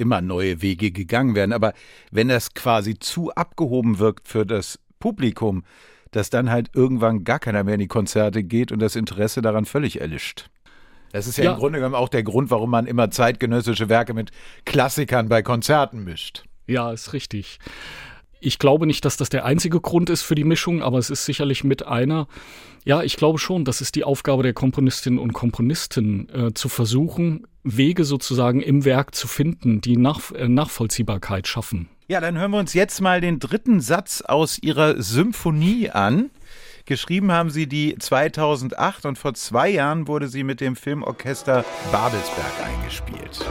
[0.01, 1.53] immer neue Wege gegangen werden.
[1.53, 1.73] Aber
[2.11, 5.65] wenn das quasi zu abgehoben wirkt für das Publikum,
[6.11, 9.65] dass dann halt irgendwann gar keiner mehr in die Konzerte geht und das Interesse daran
[9.65, 10.51] völlig erlischt.
[11.13, 14.15] Das ist ja, ja, im Grunde genommen auch der Grund, warum man immer zeitgenössische Werke
[14.15, 14.31] mit
[14.65, 16.45] Klassikern bei Konzerten mischt.
[16.67, 17.59] Ja, ist richtig.
[18.41, 21.27] Ich glaube nicht, dass das der einzige Grund ist für die Mischung, aber es ist
[21.27, 22.27] sicherlich mit einer.
[22.85, 27.47] Ja, ich glaube schon, das ist die Aufgabe der Komponistinnen und Komponisten, äh, zu versuchen,
[27.63, 31.91] Wege sozusagen im Werk zu finden, die Nach äh, Nachvollziehbarkeit schaffen.
[32.09, 36.31] Ja, dann hören wir uns jetzt mal den dritten Satz aus Ihrer Symphonie an.
[36.87, 42.53] Geschrieben haben Sie die 2008 und vor zwei Jahren wurde sie mit dem Filmorchester Babelsberg
[42.65, 43.45] eingespielt.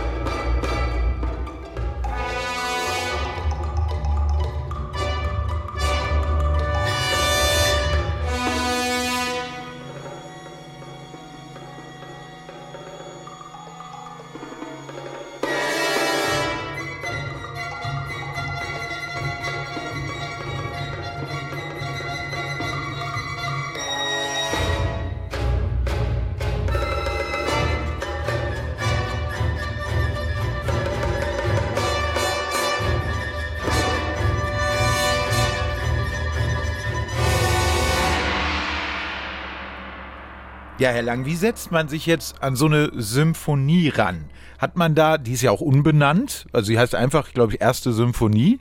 [40.91, 44.25] Herr Lang, wie setzt man sich jetzt an so eine Symphonie ran?
[44.57, 47.93] Hat man da, die ist ja auch unbenannt, also sie heißt einfach, glaube ich, erste
[47.93, 48.59] Symphonie.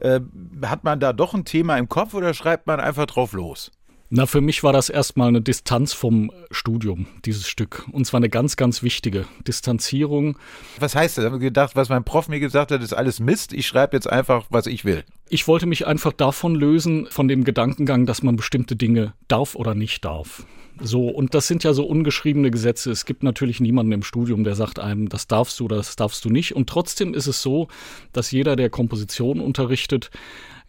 [0.00, 0.20] Äh,
[0.62, 3.72] hat man da doch ein Thema im Kopf oder schreibt man einfach drauf los?
[4.10, 7.86] Na, für mich war das erstmal eine Distanz vom Studium, dieses Stück.
[7.92, 10.38] Und zwar eine ganz, ganz wichtige Distanzierung.
[10.78, 11.24] Was heißt das?
[11.24, 13.52] Ich habe gedacht, was mein Prof mir gesagt hat, ist alles Mist.
[13.52, 15.04] Ich schreibe jetzt einfach, was ich will.
[15.28, 19.74] Ich wollte mich einfach davon lösen, von dem Gedankengang, dass man bestimmte Dinge darf oder
[19.74, 20.46] nicht darf.
[20.80, 22.90] So, und das sind ja so ungeschriebene Gesetze.
[22.90, 26.24] Es gibt natürlich niemanden im Studium, der sagt einem, das darfst du oder das darfst
[26.24, 26.56] du nicht.
[26.56, 27.68] Und trotzdem ist es so,
[28.14, 30.10] dass jeder, der Komposition unterrichtet,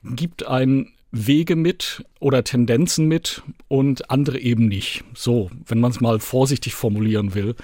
[0.03, 5.03] gibt einen Wege mit oder Tendenzen mit und andere eben nicht.
[5.13, 7.55] So, wenn man es mal vorsichtig formulieren will.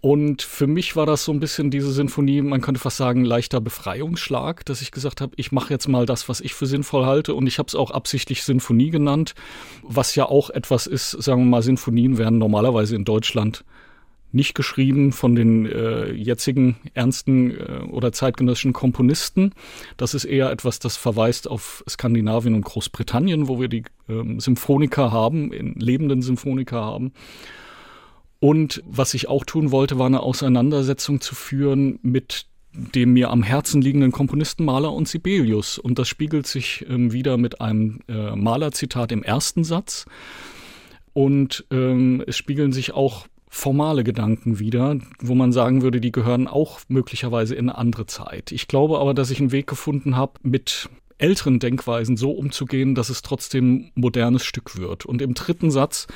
[0.00, 3.60] Und für mich war das so ein bisschen diese Sinfonie, man könnte fast sagen, leichter
[3.60, 7.34] Befreiungsschlag, dass ich gesagt habe, ich mache jetzt mal das, was ich für sinnvoll halte.
[7.34, 9.34] Und ich habe es auch absichtlich Sinfonie genannt,
[9.82, 13.64] was ja auch etwas ist, sagen wir mal, Sinfonien werden normalerweise in Deutschland
[14.30, 19.52] nicht geschrieben von den äh, jetzigen ernsten äh, oder zeitgenössischen Komponisten.
[19.96, 25.12] Das ist eher etwas, das verweist auf Skandinavien und Großbritannien, wo wir die ähm, Symphoniker
[25.12, 27.12] haben, lebenden Symphoniker haben.
[28.40, 33.42] Und was ich auch tun wollte, war eine Auseinandersetzung zu führen mit dem mir am
[33.42, 35.78] Herzen liegenden Komponisten Mahler und Sibelius.
[35.78, 40.04] Und das spiegelt sich ähm, wieder mit einem äh, Maler-Zitat im ersten Satz.
[41.12, 46.46] Und ähm, es spiegeln sich auch formale Gedanken wieder, wo man sagen würde, die gehören
[46.46, 48.52] auch möglicherweise in eine andere Zeit.
[48.52, 53.08] Ich glaube aber, dass ich einen Weg gefunden habe, mit älteren Denkweisen so umzugehen, dass
[53.08, 55.04] es trotzdem modernes Stück wird.
[55.04, 56.06] Und im dritten Satz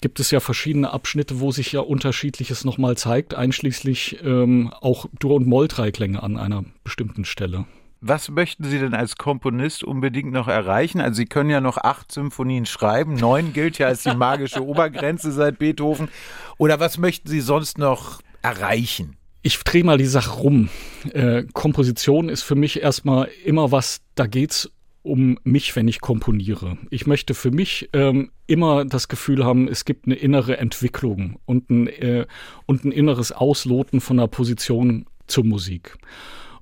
[0.00, 5.36] gibt es ja verschiedene Abschnitte, wo sich ja unterschiedliches nochmal zeigt, einschließlich ähm, auch Dur-
[5.36, 7.66] und Moll-Dreiklänge an einer bestimmten Stelle.
[8.02, 11.02] Was möchten Sie denn als Komponist unbedingt noch erreichen?
[11.02, 13.14] Also Sie können ja noch acht Symphonien schreiben.
[13.14, 16.08] Neun gilt ja als die magische Obergrenze seit Beethoven.
[16.56, 19.16] Oder was möchten Sie sonst noch erreichen?
[19.42, 20.70] Ich drehe mal die Sache rum.
[21.12, 24.70] Äh, Komposition ist für mich erstmal immer was, da geht's
[25.02, 26.78] um mich, wenn ich komponiere.
[26.90, 31.68] Ich möchte für mich ähm, immer das Gefühl haben, es gibt eine innere Entwicklung und
[31.70, 32.26] ein, äh,
[32.66, 35.96] und ein inneres Ausloten von einer Position zur Musik.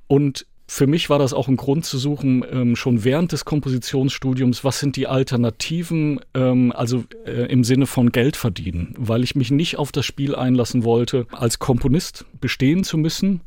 [0.07, 4.65] Und für mich war das auch ein Grund zu suchen, ähm, schon während des Kompositionsstudiums,
[4.65, 9.51] was sind die Alternativen, ähm, also äh, im Sinne von Geld verdienen, weil ich mich
[9.51, 13.41] nicht auf das Spiel einlassen wollte, als Komponist bestehen zu müssen,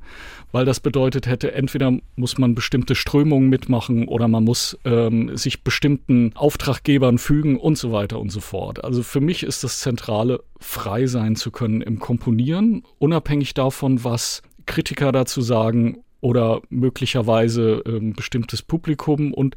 [0.52, 5.64] weil das bedeutet hätte, entweder muss man bestimmte Strömungen mitmachen oder man muss ähm, sich
[5.64, 8.84] bestimmten Auftraggebern fügen und so weiter und so fort.
[8.84, 14.42] Also für mich ist das Zentrale, frei sein zu können im Komponieren, unabhängig davon, was
[14.66, 19.56] Kritiker dazu sagen oder möglicherweise ähm, bestimmtes Publikum und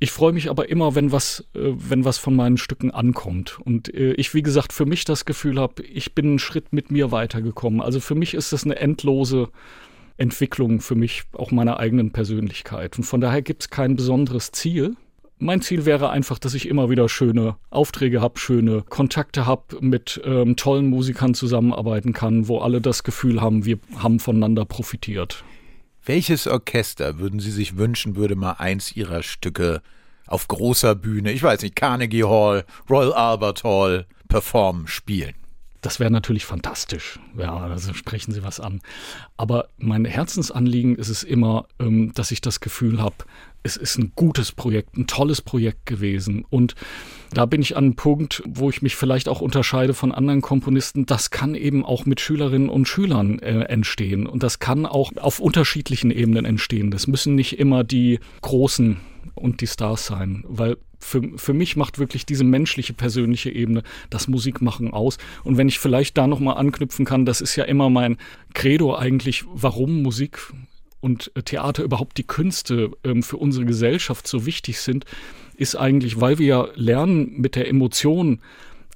[0.00, 3.58] ich freue mich aber immer, wenn was, äh, wenn was von meinen Stücken ankommt.
[3.64, 6.90] Und äh, ich, wie gesagt, für mich das Gefühl habe, ich bin einen Schritt mit
[6.90, 7.80] mir weitergekommen.
[7.80, 9.48] Also für mich ist das eine endlose
[10.16, 12.96] Entwicklung, für mich auch meiner eigenen Persönlichkeit.
[12.96, 14.96] Und von daher gibt es kein besonderes Ziel.
[15.40, 20.20] Mein Ziel wäre einfach, dass ich immer wieder schöne Aufträge habe, schöne Kontakte habe, mit
[20.24, 25.44] ähm, tollen Musikern zusammenarbeiten kann, wo alle das Gefühl haben, wir haben voneinander profitiert.
[26.08, 29.82] Welches Orchester würden Sie sich wünschen, würde mal eins Ihrer Stücke
[30.26, 35.34] auf großer Bühne, ich weiß nicht, Carnegie Hall, Royal Albert Hall, performen, spielen?
[35.82, 37.20] Das wäre natürlich fantastisch.
[37.36, 38.80] Ja, also sprechen Sie was an.
[39.36, 43.16] Aber mein Herzensanliegen ist es immer, ähm, dass ich das Gefühl habe,
[43.62, 46.44] es ist ein gutes Projekt, ein tolles Projekt gewesen.
[46.48, 46.74] Und
[47.32, 51.06] da bin ich an einem Punkt, wo ich mich vielleicht auch unterscheide von anderen Komponisten.
[51.06, 54.26] Das kann eben auch mit Schülerinnen und Schülern äh, entstehen.
[54.26, 56.90] Und das kann auch auf unterschiedlichen Ebenen entstehen.
[56.90, 58.98] Das müssen nicht immer die großen
[59.34, 64.28] und die Stars sein, weil für, für mich macht wirklich diese menschliche, persönliche Ebene das
[64.28, 65.18] Musikmachen aus.
[65.44, 68.16] Und wenn ich vielleicht da nochmal anknüpfen kann, das ist ja immer mein
[68.54, 70.40] Credo eigentlich, warum Musik
[71.00, 75.04] und Theater überhaupt die Künste ähm, für unsere Gesellschaft so wichtig sind,
[75.56, 78.40] ist eigentlich, weil wir lernen, mit der Emotion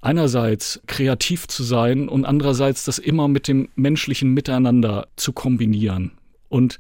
[0.00, 6.12] einerseits kreativ zu sein und andererseits das immer mit dem menschlichen Miteinander zu kombinieren.
[6.48, 6.78] Und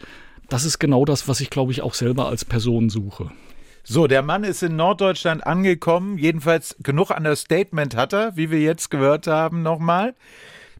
[0.48, 3.30] das ist genau das, was ich, glaube ich, auch selber als Person suche.
[3.84, 6.18] So, der Mann ist in Norddeutschland angekommen.
[6.18, 10.14] Jedenfalls genug Understatement hat er, wie wir jetzt gehört haben, nochmal.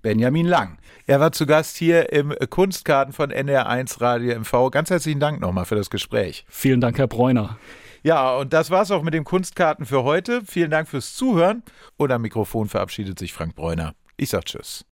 [0.02, 0.78] Benjamin Lang.
[1.06, 4.70] Er war zu Gast hier im Kunstkarten von NR1 Radio MV.
[4.70, 6.44] Ganz herzlichen Dank nochmal für das Gespräch.
[6.48, 7.58] Vielen Dank, Herr Bräuner.
[8.02, 10.42] Ja, und das war's auch mit dem Kunstkarten für heute.
[10.44, 11.62] Vielen Dank fürs Zuhören.
[11.96, 13.94] Und am Mikrofon verabschiedet sich Frank Bräuner.
[14.16, 14.84] Ich sag Tschüss.